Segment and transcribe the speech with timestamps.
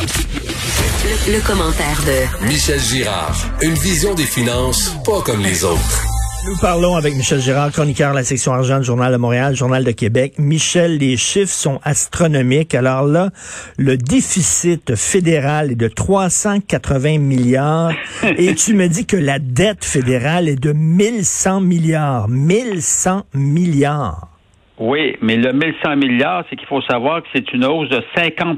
[0.00, 3.36] Le, commentaire de Michel Girard.
[3.62, 6.04] Une vision des finances pas comme les autres.
[6.46, 9.82] Nous parlons avec Michel Girard, chroniqueur de la section argent du Journal de Montréal, Journal
[9.82, 10.34] de Québec.
[10.38, 12.76] Michel, les chiffres sont astronomiques.
[12.76, 13.30] Alors là,
[13.76, 17.90] le déficit fédéral est de 380 milliards
[18.38, 22.28] et tu me dis que la dette fédérale est de 1100 milliards.
[22.28, 24.37] 1100 milliards.
[24.78, 28.56] Oui, mais le 1100 milliards, c'est qu'il faut savoir que c'est une hausse de 50%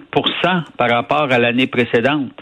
[0.76, 2.32] par rapport à l'année précédente.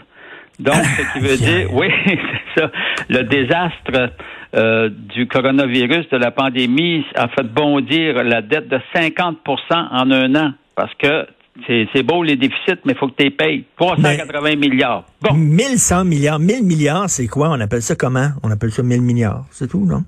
[0.59, 2.71] Donc, ce qui veut dire, oui, c'est ça,
[3.07, 4.11] le désastre
[4.55, 9.35] euh, du coronavirus, de la pandémie, a fait bondir la dette de 50%
[9.71, 11.25] en un an, parce que
[11.67, 13.65] c'est beau les déficits, mais il faut que tu les payes.
[13.77, 15.05] 380 milliards.
[15.21, 15.33] Bon.
[15.33, 16.39] 1100 milliards.
[16.39, 17.49] 1000 milliards, c'est quoi?
[17.49, 18.29] On appelle ça comment?
[18.43, 19.45] On appelle ça 1000 milliards.
[19.51, 20.03] C'est tout, non?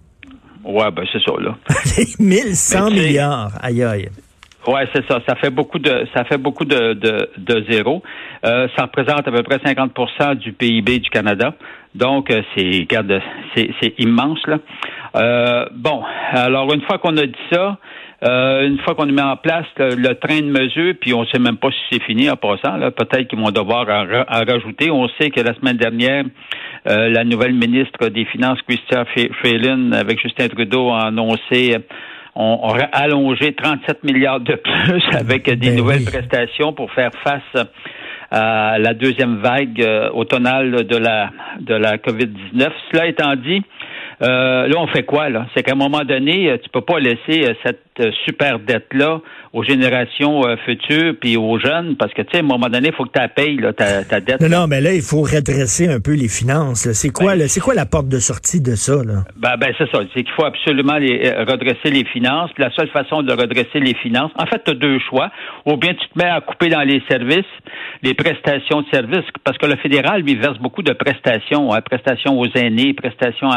[0.64, 1.56] Ouais, ben c'est ça, là.
[2.20, 3.52] 1100 milliards.
[3.62, 4.10] Aïe, aïe.
[4.68, 5.20] Ouais, c'est ça.
[5.28, 8.04] Ça fait beaucoup de ça fait beaucoup de de, de zéro.
[8.46, 11.56] Euh, ça représente à peu près 50% du PIB du Canada.
[11.96, 12.88] Donc euh, c'est
[13.56, 14.60] c'est c'est immense là.
[15.16, 17.78] Euh, bon, alors une fois qu'on a dit ça,
[18.24, 21.58] euh, une fois qu'on met en place le, train de mesure, puis on sait même
[21.58, 24.92] pas si c'est fini en passant, peut-être qu'ils vont devoir en, rajouter.
[24.92, 26.26] On sait que la semaine dernière,
[26.88, 29.06] euh, la nouvelle ministre des Finances, Christian
[29.40, 31.78] Freeland, avec Justin Trudeau, a annoncé
[32.36, 37.68] on, a allongé 37 milliards de plus avec des ben nouvelles prestations pour faire face
[38.32, 42.70] à la deuxième vague euh, automnale de la de la COVID-19.
[42.92, 43.62] Cela étant dit,
[44.22, 45.48] euh, là, on fait quoi, là?
[45.54, 47.91] C'est qu'à un moment donné, tu peux pas laisser cette
[48.26, 49.22] super dette-là
[49.54, 51.96] aux générations euh, futures puis aux jeunes?
[51.98, 54.04] Parce que tu sais à un moment donné il faut que tu payes là, ta,
[54.04, 54.42] ta, dette.
[54.42, 56.92] Non non mais là il faut redresser un peu les finances.
[56.94, 59.24] C'est quoi ben, c'est quoi la porte de sortie de ça là?
[59.38, 62.52] Ben ben c'est ça, c'est qu'il faut absolument les, euh, redresser les finances.
[62.58, 65.30] la seule façon de redresser les finances, en fait tu as deux choix,
[65.66, 67.46] ou bien tu te mets à couper dans les services,
[68.02, 72.40] les prestations de services parce que le fédéral lui verse beaucoup de prestations, hein, prestations
[72.40, 73.50] aux aînés, prestations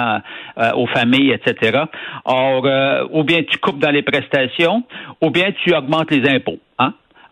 [0.76, 1.84] aux familles, etc.
[2.24, 4.33] Or euh, ou bien tu coupes dans les prestations
[5.20, 6.58] ou bien tu augmentes les impôts.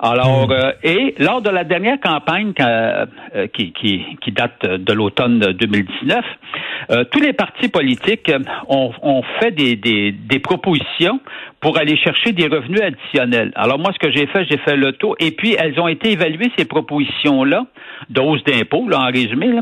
[0.04, 0.52] Alors, hmm.
[0.52, 3.06] euh, et lors de la dernière campagne euh,
[3.54, 6.24] qui, qui, qui, date de l'automne 2019,
[6.90, 8.30] euh, tous les partis politiques
[8.68, 11.20] ont, ont fait des, des, des, propositions
[11.60, 13.52] pour aller chercher des revenus additionnels.
[13.54, 16.10] Alors moi, ce que j'ai fait, j'ai fait le tour, et puis elles ont été
[16.10, 17.66] évaluées, ces propositions-là,
[18.10, 19.60] de hausse d'impôts, là, en résumé, là,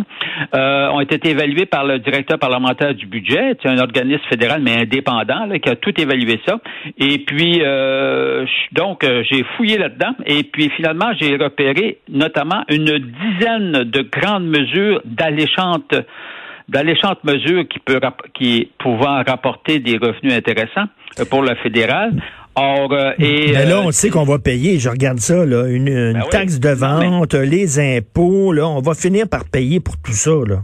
[0.54, 4.80] euh, ont été évaluées par le directeur parlementaire du budget, c'est un organisme fédéral, mais
[4.80, 6.58] indépendant, là, qui a tout évalué ça.
[6.98, 12.98] Et puis, euh, donc, euh, j'ai fouillé là-dedans, et puis finalement, j'ai repéré notamment une
[12.98, 15.92] dizaine de grandes mesures d'alléchante
[16.68, 17.98] d'alléchantes mesures qui peut
[18.32, 20.86] qui pouvant rapporter des revenus intéressants
[21.18, 22.12] euh, pour le fédéral.
[22.54, 25.66] Or, euh, et, Mais là, euh, on sait qu'on va payer, je regarde ça, là,
[25.66, 30.12] une, ben taxe de vente, les impôts, là, on va finir par payer pour tout
[30.12, 30.30] ça.
[30.46, 30.62] Là.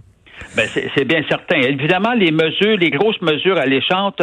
[0.57, 1.61] Ben c'est bien certain.
[1.61, 4.23] Évidemment, les mesures, les grosses mesures alléchantes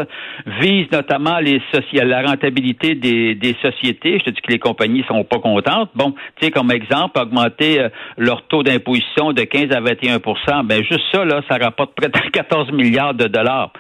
[0.62, 1.62] visent notamment les
[1.94, 4.20] la rentabilité des, des, sociétés.
[4.20, 5.90] Je te dis que les compagnies sont pas contentes.
[5.96, 7.88] Bon, tu sais, comme exemple, augmenter
[8.18, 12.30] leur taux d'imposition de 15 à 21% ben juste ça, là, ça rapporte près de
[12.32, 13.72] 14 milliards de dollars.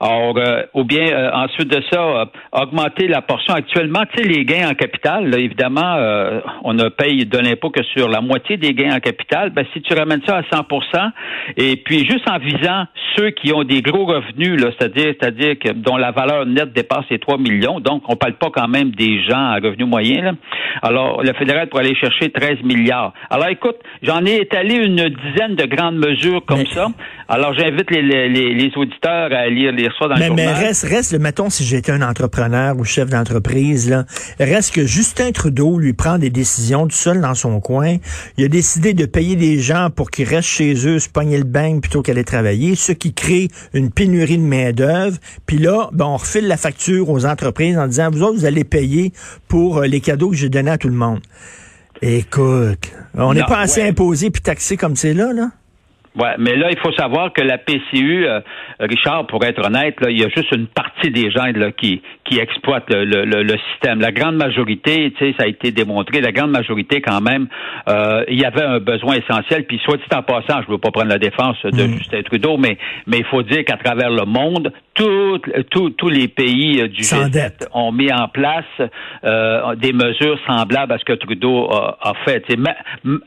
[0.00, 4.28] Or, euh, ou bien euh, ensuite de ça, euh, augmenter la portion actuellement, tu sais,
[4.28, 5.96] les gains en capital, évidemment,
[6.64, 9.50] on ne paye de l'impôt que sur la moitié des gains en capital.
[9.50, 11.10] Ben, si tu ramènes ça à 100%
[11.56, 12.84] et puis juste en visant
[13.16, 17.18] ceux qui ont des gros revenus, c'est-à-dire, c'est-à-dire que dont la valeur nette dépasse les
[17.18, 20.24] 3 millions, donc on parle pas quand même des gens à revenus moyens.
[20.24, 20.32] Là.
[20.82, 23.12] Alors, le fédéral pourrait aller chercher 13 milliards.
[23.30, 26.88] Alors, écoute, j'en ai étalé une dizaine de grandes mesures comme ça.
[27.28, 29.88] Alors, j'invite les, les, les auditeurs à lire les
[30.34, 34.04] mais, reste, reste, mettons, si j'étais un entrepreneur ou chef d'entreprise, là,
[34.38, 37.96] reste que Justin Trudeau lui prend des décisions tout seul dans son coin.
[38.38, 41.44] Il a décidé de payer des gens pour qu'ils restent chez eux, se pogner le
[41.44, 45.18] bain plutôt qu'aller travailler, ce qui crée une pénurie de main-d'œuvre.
[45.46, 48.64] Puis là, ben, on refile la facture aux entreprises en disant, vous autres, vous allez
[48.64, 49.12] payer
[49.48, 51.20] pour euh, les cadeaux que j'ai donnés à tout le monde.
[52.00, 55.50] Écoute, on n'est pas assez imposé puis taxé comme c'est là, là?
[56.14, 58.40] Ouais, mais là, il faut savoir que la PCU, euh,
[58.80, 62.02] Richard, pour être honnête, là, il y a juste une partie des gens là, qui,
[62.32, 64.00] qui exploitent le, le, le, système.
[64.00, 67.46] La grande majorité, tu sais, ça a été démontré, la grande majorité, quand même,
[67.88, 69.64] euh, il y avait un besoin essentiel.
[69.66, 71.98] Puis, soit dit en passant, je ne veux pas prendre la défense de mm.
[71.98, 76.88] Justin Trudeau, mais mais il faut dire qu'à travers le monde, tous les pays euh,
[76.88, 78.64] du G7 ont mis en place
[79.24, 82.44] euh, des mesures semblables à ce que Trudeau a, a fait.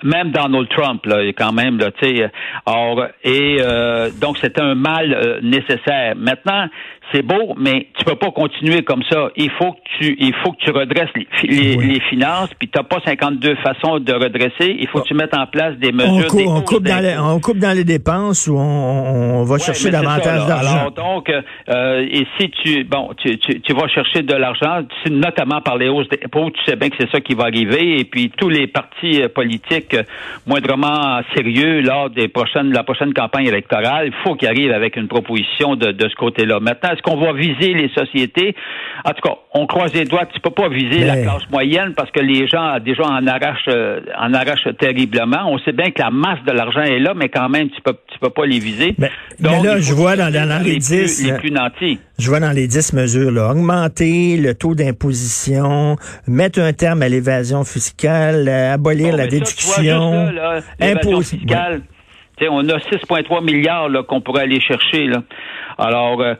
[0.03, 2.31] même Donald Trump, là, quand même, là, tu sais,
[2.65, 6.15] Or, et euh, donc, c'est un mal euh, nécessaire.
[6.15, 6.67] Maintenant,
[7.13, 9.29] c'est beau, mais tu peux pas continuer comme ça.
[9.35, 11.09] Il faut que tu, il faut que tu redresses
[11.43, 14.75] les, les, finances, puis t'as pas 52 façons de redresser.
[14.79, 16.27] Il faut que tu mettes en place des mesures.
[16.47, 20.47] On, coupe, dans les, on coupe dans les dépenses ou on, on va chercher davantage
[20.47, 20.91] d'argent.
[20.91, 25.77] Donc, euh, et si tu, bon, tu, tu, tu vas chercher de l'argent, notamment par
[25.77, 28.49] les hausses d'impôts, tu sais bien que c'est ça qui va arriver, et puis tous
[28.49, 30.03] les partis euh, politiques euh,
[30.47, 35.07] moindrement sérieux lors des prochaines, la prochaine campagne électorale, il faut qu'ils arrivent avec une
[35.07, 36.59] proposition de, de ce côté-là.
[36.59, 38.55] Maintenant, est-ce qu'on va viser les sociétés?
[39.03, 40.25] En tout cas, on croise les doigts.
[40.33, 43.99] Tu peux pas viser la classe moyenne parce que les gens déjà en arrachent, euh,
[44.17, 45.47] en arrachent terriblement.
[45.47, 47.95] On sait bien que la masse de l'argent est là, mais quand même, tu peux,
[48.11, 48.95] tu peux pas les viser.
[48.97, 49.09] Mais,
[49.39, 50.31] là, je vois dans,
[50.63, 51.99] les, 10, les plus nantis.
[52.17, 57.09] Je vois dans les 10 mesures, là, augmenter le taux d'imposition, mettre un terme à
[57.09, 60.31] l'évasion fiscale, abolir la déduction,
[60.79, 61.39] imposer.
[62.49, 65.07] On a 6,3 milliards qu'on pourrait aller chercher.
[65.07, 65.23] Là.
[65.77, 66.35] Alors, euh,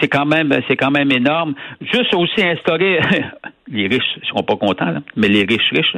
[0.00, 1.54] c'est quand même c'est quand même énorme.
[1.80, 3.00] Juste aussi instaurer
[3.68, 5.96] les riches ne seront pas contents, mais les riches riches,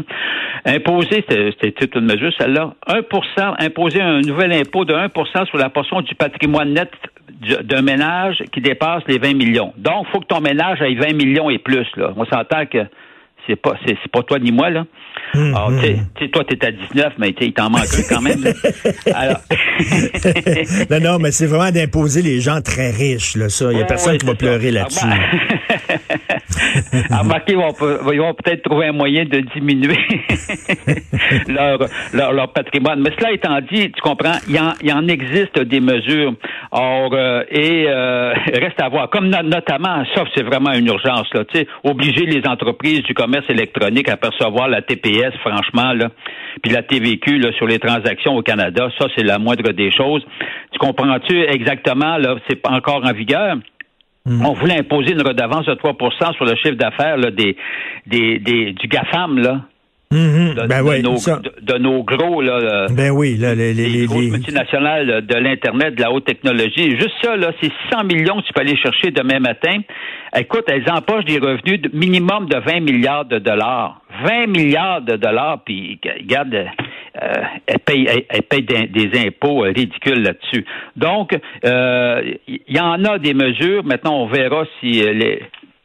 [0.65, 5.71] imposer, c'était toute une mesure, celle-là, 1 imposer un nouvel impôt de 1% sur la
[5.71, 6.91] portion du patrimoine net
[7.63, 9.73] d'un ménage qui dépasse les 20 millions.
[9.77, 11.87] Donc, il faut que ton ménage ait 20 millions et plus.
[11.97, 12.13] Là.
[12.17, 12.87] On s'entend que
[13.47, 14.85] c'est pas c'est pas toi ni moi là.
[15.35, 18.45] Hum, Alors, tu sais, toi, t'es à 19, mais il t'en manque un quand même.
[19.15, 19.41] Alors...
[20.91, 23.73] non, non, mais c'est vraiment d'imposer les gens très riches, là, ça.
[23.73, 25.07] Il n'y a personne qui va pleurer là-dessus.
[27.11, 29.99] Remarquez, ils vont, peut-être trouver un moyen de diminuer
[31.49, 33.01] leur, leur, patrimoine.
[33.01, 36.35] Mais cela étant dit, tu comprends, il y en, existe des mesures.
[36.71, 39.11] Or, euh, et euh, reste à voir.
[39.11, 43.34] Comme notamment, ça, c'est vraiment une urgence, là, tu sais, obliger les entreprises du commerce
[43.49, 46.11] électronique à percevoir la TPS, franchement, là,
[46.63, 50.25] puis la TVQ là, sur les transactions au Canada, ça, c'est la moindre des choses.
[50.73, 53.57] Tu comprends-tu exactement, là, c'est pas encore en vigueur?
[54.27, 54.47] Mm.
[54.47, 57.57] On voulait imposer une redevance de 3% sur le chiffre d'affaires des,
[58.07, 59.61] des, des, du GAFAM, là.
[60.15, 60.55] Mm-hmm.
[60.55, 61.17] de, ben nos,
[61.61, 66.01] de, nos, gros là, ben oui, là, les, les, les, grosses multinationales de l'internet, de
[66.01, 66.91] la haute technologie.
[66.93, 69.79] Juste ça là, c'est 100 millions que tu peux aller chercher demain matin.
[70.37, 74.01] Écoute, elles empochent des revenus de minimum de 20 milliards de dollars.
[74.25, 77.33] 20 milliards de dollars, puis regarde, euh,
[77.67, 80.65] elles payent, des, impôts ridicules là-dessus.
[80.97, 82.35] Donc, il euh,
[82.69, 83.85] y en a des mesures.
[83.85, 85.43] Maintenant, on verra si euh, les,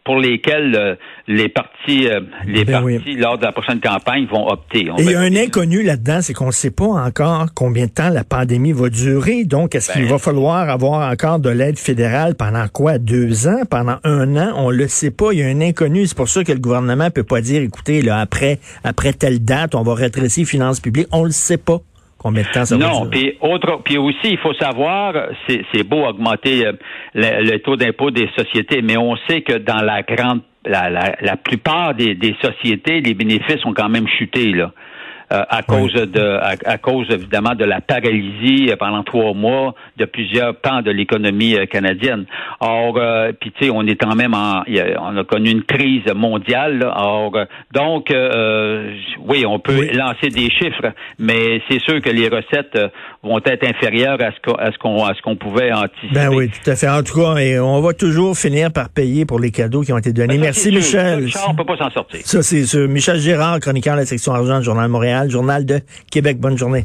[0.09, 0.95] pour lesquels euh,
[1.27, 4.87] les partis, euh, les ben partis lors de la prochaine campagne vont opter.
[4.97, 7.91] Et il y a un inconnu là-dedans, c'est qu'on ne sait pas encore combien de
[7.91, 9.43] temps la pandémie va durer.
[9.43, 10.09] Donc, est-ce qu'il ben.
[10.09, 12.97] va falloir avoir encore de l'aide fédérale pendant quoi?
[12.97, 13.61] Deux ans?
[13.69, 14.51] Pendant un an?
[14.55, 15.31] On le sait pas.
[15.31, 16.07] Il y a un inconnu.
[16.07, 19.75] C'est pour ça que le gouvernement peut pas dire, écoutez, là, après, après telle date,
[19.75, 21.07] on va redresser les finances publiques.
[21.11, 21.81] On le sait pas.
[22.19, 25.13] Combien de temps ça non, puis autre, puis aussi, il faut savoir,
[25.47, 26.73] c'est beau augmenter euh,
[27.15, 31.37] le, taux d'impôt des sociétés, mais on sait que dans la grande, la, la, la
[31.37, 34.73] plupart des, des sociétés, les bénéfices ont quand même chuté là.
[35.31, 40.05] Euh, à cause de à, cause évidemment de la paralysie euh, pendant trois mois de
[40.05, 42.25] plusieurs pans de l'économie euh, canadienne.
[42.61, 42.99] Or,
[43.39, 46.83] puis tu sais, on est quand même en, on a connu une crise mondiale.
[46.95, 47.31] Or,
[47.73, 52.77] donc, oui, on peut lancer des chiffres, mais c'est sûr que les recettes
[53.23, 56.13] vont être inférieures à ce qu'on à ce qu'on pouvait anticiper.
[56.13, 56.89] Ben oui, tout à fait.
[56.89, 59.97] En tout cas, et on va toujours finir par payer pour les cadeaux qui ont
[59.97, 60.35] été donnés.
[60.35, 61.31] Ben, Merci, Michel.
[61.31, 62.21] Ça, on peut pas s'en sortir.
[62.23, 64.91] Ça, c'est Michel Gérard, chroniqueur de la section argent du Journal de
[65.27, 65.81] Journal de
[66.11, 66.39] Québec.
[66.39, 66.83] Bonne journée.